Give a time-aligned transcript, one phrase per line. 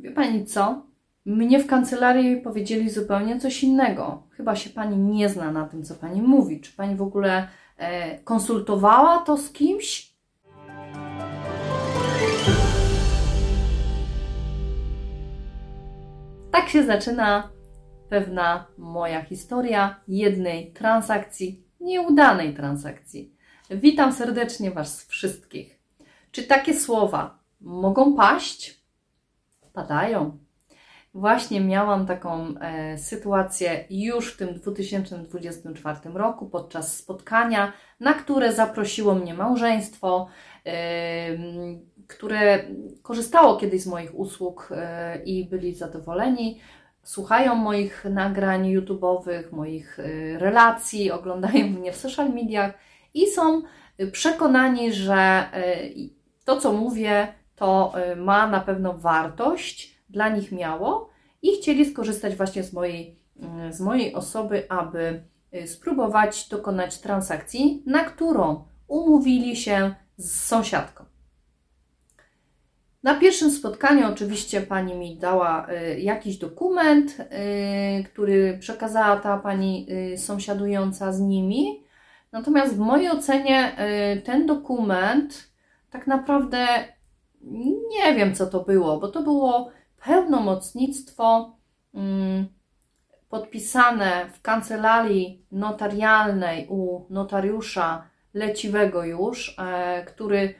[0.00, 0.82] Wie pani co?
[1.26, 4.22] Mnie w kancelarii powiedzieli zupełnie coś innego.
[4.30, 6.60] Chyba się pani nie zna na tym, co pani mówi.
[6.60, 10.14] Czy pani w ogóle e, konsultowała to z kimś?
[16.50, 17.50] Tak się zaczyna
[18.08, 23.34] pewna moja historia jednej transakcji, nieudanej transakcji.
[23.70, 25.78] Witam serdecznie Was wszystkich.
[26.32, 28.79] Czy takie słowa mogą paść?
[29.72, 30.38] Padają.
[31.14, 39.14] Właśnie miałam taką e, sytuację już w tym 2024 roku podczas spotkania, na które zaprosiło
[39.14, 40.28] mnie małżeństwo,
[40.66, 40.72] e,
[42.06, 42.64] które
[43.02, 46.60] korzystało kiedyś z moich usług e, i byli zadowoleni.
[47.02, 52.72] Słuchają moich nagrań YouTube'owych, moich e, relacji, oglądają mnie w social mediach
[53.14, 53.62] i są
[54.12, 55.76] przekonani, że e,
[56.44, 61.10] to, co mówię, to e, ma na pewno wartość, dla nich miało
[61.42, 65.22] i chcieli skorzystać właśnie z mojej, mm, z mojej osoby, aby
[65.52, 71.04] e, spróbować dokonać transakcji, na którą umówili się z sąsiadką.
[73.02, 75.66] Na pierwszym spotkaniu oczywiście pani mi dała
[75.98, 77.16] jakiś dokument,
[78.12, 81.84] który przekazała ta pani sąsiadująca z nimi.
[82.32, 83.76] Natomiast w mojej ocenie
[84.24, 85.50] ten dokument
[85.90, 86.66] tak naprawdę
[87.90, 89.70] nie wiem, co to było, bo to było
[90.04, 91.56] pełnomocnictwo
[91.94, 92.46] mm,
[93.28, 100.54] podpisane w kancelarii notarialnej u notariusza leciwego już, e, który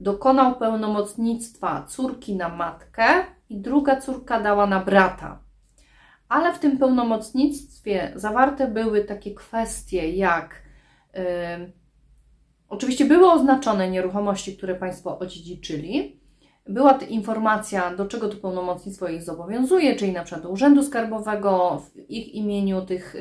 [0.00, 3.04] dokonał pełnomocnictwa córki na matkę
[3.48, 5.38] i druga córka dała na brata.
[6.28, 10.62] Ale w tym pełnomocnictwie zawarte były takie kwestie jak
[12.68, 16.20] Oczywiście były oznaczone nieruchomości, które Państwo odziedziczyli.
[16.66, 22.10] Była informacja, do czego to pełnomocnictwo ich zobowiązuje, czyli na przykład do Urzędu Skarbowego w
[22.10, 23.16] ich imieniu tych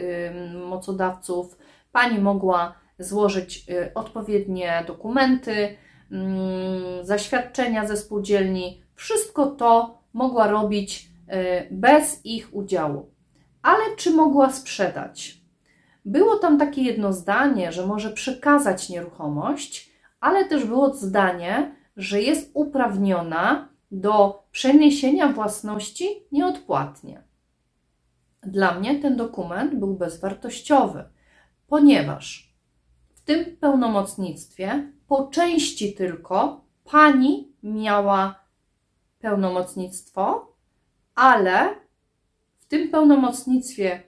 [0.70, 1.58] mocodawców.
[1.92, 5.76] Pani mogła złożyć y, odpowiednie dokumenty,
[7.02, 8.82] zaświadczenia ze spółdzielni.
[8.96, 13.12] Wszystko to mogła robić y, bez ich udziału.
[13.62, 15.42] Ale czy mogła sprzedać?
[16.08, 22.52] Było tam takie jedno zdanie, że może przekazać nieruchomość, ale też było zdanie, że jest
[22.54, 27.24] uprawniona do przeniesienia własności nieodpłatnie.
[28.44, 31.04] Dla mnie ten dokument był bezwartościowy,
[31.68, 32.56] ponieważ
[33.16, 38.40] w tym pełnomocnictwie po części tylko pani miała
[39.20, 40.54] pełnomocnictwo,
[41.16, 41.76] ale
[42.58, 44.07] w tym pełnomocnictwie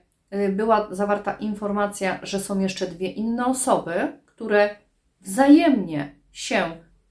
[0.52, 3.92] była zawarta informacja, że są jeszcze dwie inne osoby,
[4.26, 4.76] które
[5.20, 6.62] wzajemnie się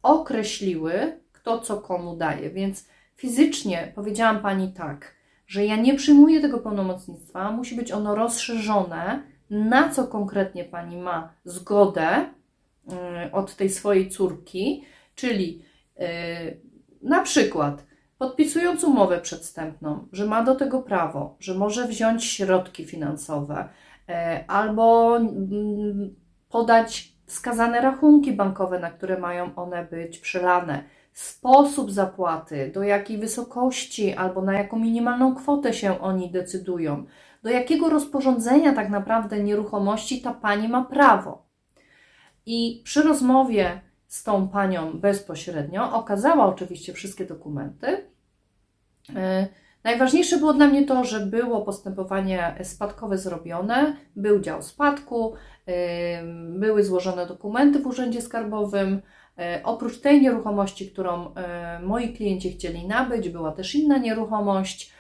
[0.03, 2.50] określiły, kto co komu daje.
[2.50, 5.16] Więc fizycznie powiedziałam pani tak,
[5.47, 11.34] że ja nie przyjmuję tego pełnomocnictwa, musi być ono rozszerzone, na co konkretnie pani ma
[11.44, 12.25] zgodę
[13.28, 14.84] y, od tej swojej córki,
[15.16, 15.63] czyli
[16.02, 16.62] y,
[17.02, 17.88] na przykład
[18.19, 23.69] podpisując umowę przedstępną, że ma do tego prawo, że może wziąć środki finansowe
[24.09, 26.16] e, albo mm,
[26.50, 34.13] podać wskazane rachunki bankowe, na które mają one być przelane, sposób zapłaty, do jakiej wysokości
[34.13, 37.06] albo na jaką minimalną kwotę się oni decydują,
[37.44, 41.46] do jakiego rozporządzenia tak naprawdę nieruchomości ta pani ma prawo.
[42.46, 48.08] I przy rozmowie z tą panią bezpośrednio, okazała oczywiście wszystkie dokumenty.
[49.16, 49.47] E,
[49.84, 55.34] najważniejsze było dla mnie to, że było postępowanie spadkowe zrobione, był dział spadku,
[55.68, 56.24] e,
[56.59, 59.02] były złożone dokumenty w Urzędzie Skarbowym.
[59.38, 61.34] E, oprócz tej nieruchomości, którą
[61.84, 64.94] moi klienci chcieli nabyć, była też inna nieruchomość.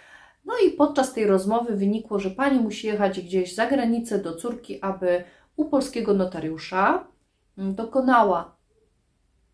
[0.45, 4.81] No i podczas tej rozmowy wynikło, że pani musi jechać gdzieś za granicę do córki,
[4.81, 5.23] aby
[5.55, 7.07] u polskiego notariusza
[7.57, 8.58] dokonała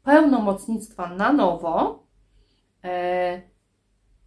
[0.06, 2.04] pełnomocnictwa na nowo
[2.84, 3.42] e,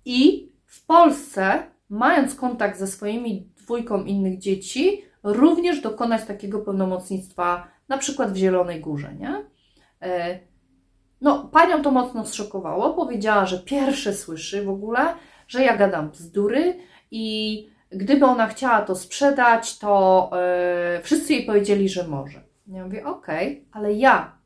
[0.05, 7.99] i w Polsce, mając kontakt ze swoimi dwójką innych dzieci, również dokonać takiego pełnomocnictwa, na
[7.99, 9.45] przykład w Zielonej Górze, nie?
[10.03, 10.39] E,
[11.21, 12.95] no, panią to mocno zszokowało.
[12.95, 15.01] Powiedziała, że pierwsze słyszy w ogóle,
[15.49, 16.77] że ja gadam bzdury
[17.11, 20.31] i gdyby ona chciała to sprzedać, to
[20.95, 22.43] yy, wszyscy jej powiedzieli, że może.
[22.67, 24.38] Ja mówię, okej, okay, ale ja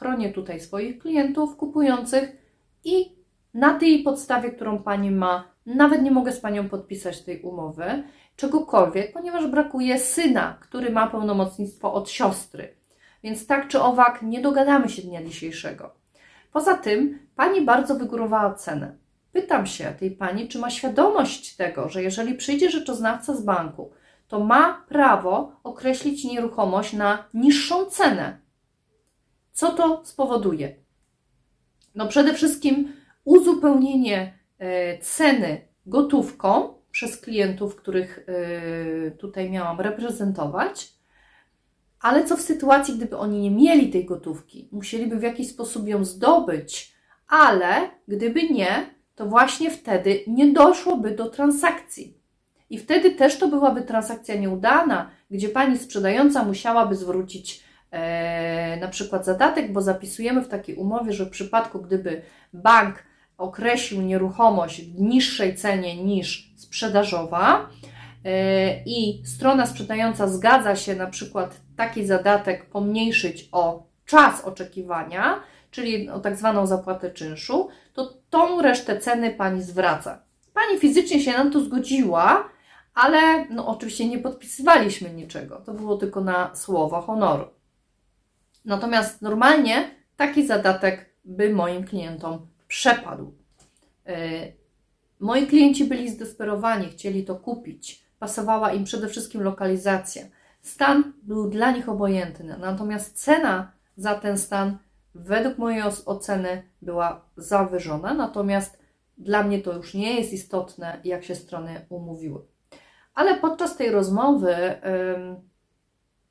[0.00, 2.36] Chronię tutaj swoich klientów kupujących
[2.84, 3.12] i
[3.54, 8.02] na tej podstawie, którą Pani ma, nawet nie mogę z Panią podpisać tej umowy,
[8.36, 12.74] czegokolwiek, ponieważ brakuje syna, który ma pełnomocnictwo od siostry.
[13.22, 15.90] Więc tak czy owak nie dogadamy się dnia dzisiejszego.
[16.52, 18.96] Poza tym Pani bardzo wygórowała cenę.
[19.32, 23.90] pytam się tej pani, czy ma świadomość tego, że jeżeli przyjdzie rzeczoznawca z banku,
[24.28, 28.49] to ma prawo określić nieruchomość na niższą cenę.
[29.60, 30.74] Co to spowoduje?
[31.94, 32.92] No przede wszystkim
[33.24, 40.92] uzupełnienie e, ceny gotówką przez klientów, których e, tutaj miałam reprezentować.
[42.00, 44.68] Ale co w sytuacji, gdyby oni nie mieli tej gotówki?
[44.72, 46.94] Musieliby w jakiś sposób ją zdobyć,
[47.28, 52.18] ale gdyby nie, to właśnie wtedy nie doszłoby do transakcji.
[52.70, 57.69] I wtedy też to byłaby transakcja nieudana, gdzie pani sprzedająca musiałaby zwrócić
[58.80, 62.22] na przykład zadatek, bo zapisujemy w takiej umowie, że w przypadku, gdyby
[62.52, 63.04] bank
[63.38, 67.68] określił nieruchomość w niższej cenie niż sprzedażowa
[68.24, 75.40] e, i strona sprzedająca zgadza się na przykład taki zadatek pomniejszyć o czas oczekiwania,
[75.70, 80.22] czyli o tak zwaną zapłatę czynszu, to tą resztę ceny pani zwraca.
[80.54, 82.48] Pani fizycznie się na to zgodziła,
[82.94, 85.56] ale no, oczywiście nie podpisywaliśmy niczego.
[85.56, 87.59] To było tylko na słowo honoru.
[88.64, 93.32] Natomiast normalnie taki zadatek by moim klientom przepadł.
[94.06, 94.14] Yy,
[95.20, 98.04] moi klienci byli zdesperowani, chcieli to kupić.
[98.18, 100.22] Pasowała im przede wszystkim lokalizacja.
[100.62, 104.78] Stan był dla nich obojętny, natomiast cena za ten stan
[105.14, 108.78] według mojej oceny była zawyżona, natomiast
[109.18, 112.40] dla mnie to już nie jest istotne, jak się strony umówiły.
[113.14, 114.54] Ale podczas tej rozmowy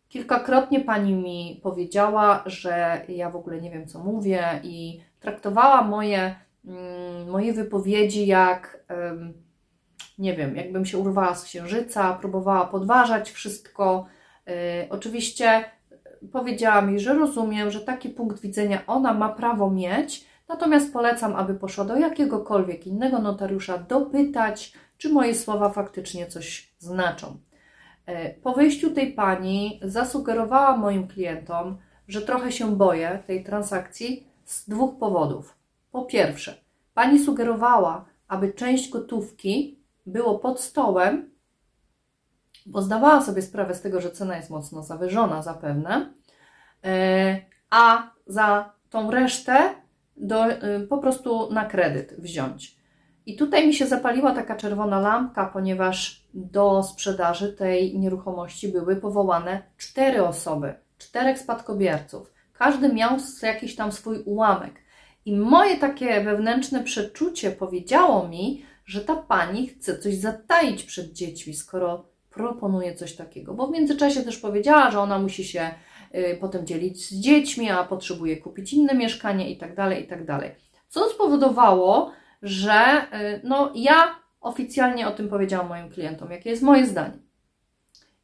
[0.10, 6.36] kilkakrotnie pani mi powiedziała, że ja w ogóle nie wiem, co mówię, i traktowała moje,
[6.66, 8.86] mm, moje wypowiedzi jak
[10.20, 14.06] nie wiem, jakbym się urwała z księżyca, próbowała podważać wszystko.
[14.50, 14.54] Y,
[14.90, 15.64] oczywiście
[16.32, 21.54] powiedziała mi, że rozumiem, że taki punkt widzenia ona ma prawo mieć, natomiast polecam, aby
[21.54, 27.38] poszła do jakiegokolwiek innego notariusza dopytać, czy moje słowa faktycznie coś znaczą.
[28.10, 31.78] E, po wyjściu tej pani zasugerowała moim klientom,
[32.08, 35.58] że trochę się boję tej transakcji z dwóch powodów.
[35.92, 36.56] Po pierwsze,
[36.94, 41.30] pani sugerowała, aby część gotówki było pod stołem,
[42.66, 46.14] bo zdawała sobie sprawę z tego, że cena jest mocno zawyżona zapewne,
[46.86, 49.76] e, a za tą resztę
[50.18, 52.79] do, e, po prostu na kredyt wziąć.
[53.30, 59.62] I tutaj mi się zapaliła taka czerwona lampka, ponieważ do sprzedaży tej nieruchomości były powołane
[59.78, 62.34] cztery osoby, czterech spadkobierców.
[62.54, 64.74] Każdy miał jakiś tam swój ułamek.
[65.26, 71.54] I moje takie wewnętrzne przeczucie powiedziało mi, że ta pani chce coś zataić przed dziećmi,
[71.54, 73.54] skoro proponuje coś takiego.
[73.54, 75.70] Bo w międzyczasie też powiedziała, że ona musi się
[76.16, 80.26] y, potem dzielić z dziećmi, a potrzebuje kupić inne mieszkanie i tak dalej, i tak
[80.26, 80.52] dalej.
[80.88, 82.12] Co spowodowało,
[82.42, 87.18] że y, no, ja oficjalnie o tym powiedziałam moim klientom, jakie jest moje zdanie.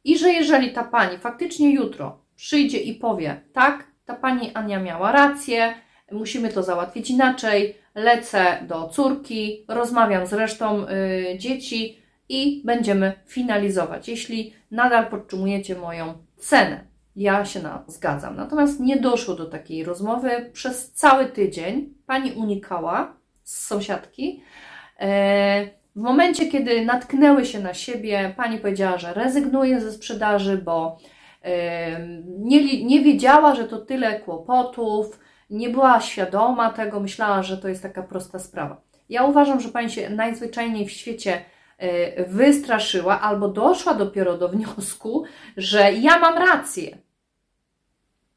[0.04, 5.12] I że jeżeli ta pani faktycznie jutro przyjdzie i powie, tak, ta pani Ania miała
[5.12, 5.74] rację,
[6.12, 14.08] musimy to załatwić inaczej, lecę do córki, rozmawiam z resztą y, dzieci i będziemy finalizować.
[14.08, 16.84] Jeśli nadal podtrzymujecie moją cenę,
[17.16, 18.36] ja się na, zgadzam.
[18.36, 20.50] Natomiast nie doszło do takiej rozmowy.
[20.52, 24.42] Przez cały tydzień pani unikała z sąsiadki.
[25.00, 25.64] E,
[25.96, 30.98] w momencie, kiedy natknęły się na siebie, pani powiedziała, że rezygnuje ze sprzedaży, bo
[31.42, 32.06] e,
[32.38, 37.82] nie, nie wiedziała, że to tyle kłopotów, nie była świadoma tego, myślała, że to jest
[37.82, 38.80] taka prosta sprawa.
[39.08, 41.44] Ja uważam, że pani się najzwyczajniej w świecie
[41.78, 45.24] e, wystraszyła albo doszła dopiero do wniosku,
[45.56, 46.98] że ja mam rację,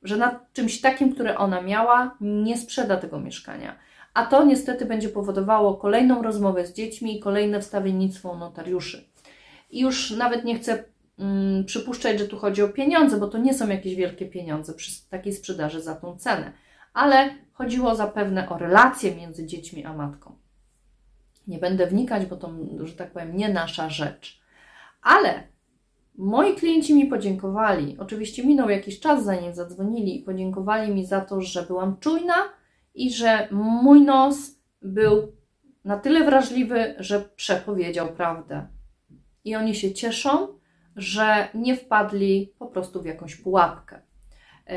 [0.03, 5.09] że nad czymś takim, które ona miała, nie sprzeda tego mieszkania a to niestety będzie
[5.09, 9.09] powodowało kolejną rozmowę z dziećmi i kolejne wstawiennictwo notariuszy.
[9.71, 10.83] I już nawet nie chcę
[11.19, 15.09] mm, przypuszczać, że tu chodzi o pieniądze, bo to nie są jakieś wielkie pieniądze przy
[15.09, 16.51] takiej sprzedaży za tą cenę,
[16.93, 20.35] ale chodziło zapewne o relacje między dziećmi a matką.
[21.47, 24.41] Nie będę wnikać, bo to, że tak powiem, nie nasza rzecz.
[25.01, 25.43] Ale
[26.17, 27.95] moi klienci mi podziękowali.
[27.99, 32.33] Oczywiście minął jakiś czas, zanim zadzwonili i podziękowali mi za to, że byłam czujna
[32.93, 34.37] i że mój nos
[34.81, 35.31] był
[35.85, 38.67] na tyle wrażliwy, że przepowiedział prawdę.
[39.45, 40.47] I oni się cieszą,
[40.95, 44.01] że nie wpadli po prostu w jakąś pułapkę.
[44.67, 44.75] Yy,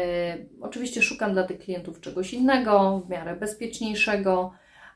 [0.61, 4.52] oczywiście szukam dla tych klientów czegoś innego, w miarę bezpieczniejszego,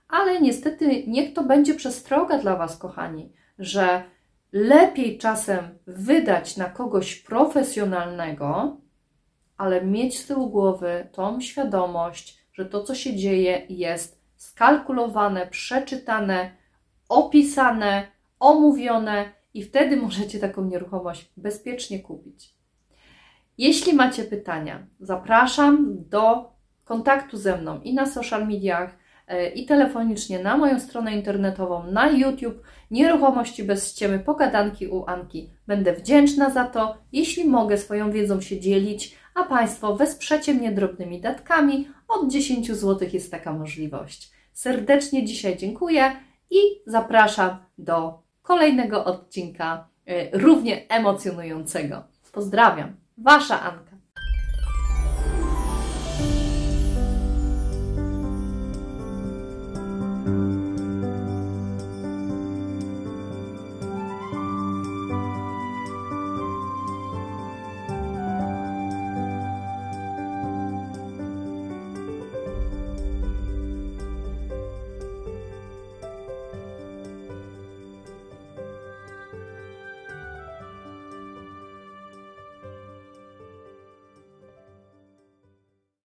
[0.08, 4.02] ale niestety niech to będzie przestroga dla Was, kochani, że
[4.52, 8.76] lepiej czasem wydać na kogoś profesjonalnego,
[9.56, 16.50] ale mieć z tyłu głowy tą świadomość, że to, co się dzieje, jest skalkulowane, przeczytane
[17.08, 18.06] opisane,
[18.40, 22.54] omówione i wtedy możecie taką nieruchomość bezpiecznie kupić.
[23.58, 26.52] Jeśli macie pytania, zapraszam do
[26.84, 28.96] kontaktu ze mną i na social mediach,
[29.28, 32.62] e, i telefonicznie na moją stronę internetową, na YouTube.
[32.90, 35.50] Nieruchomości bez ściemy, pogadanki u Anki.
[35.66, 41.20] Będę wdzięczna za to, jeśli mogę swoją wiedzą się dzielić, a Państwo wesprzecie mnie drobnymi
[41.20, 41.88] datkami.
[42.08, 44.30] Od 10 zł jest taka możliwość.
[44.52, 46.16] Serdecznie dzisiaj dziękuję
[46.50, 52.02] i zapraszam do kolejnego odcinka, e, równie emocjonującego.
[52.32, 53.95] Pozdrawiam, Wasza Anka.